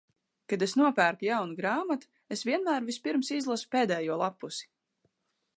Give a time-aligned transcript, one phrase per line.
[0.53, 4.71] Kad es nopērku jaunu grāmatu, es vienmēr vispirms izlasu pēdējo lappusi.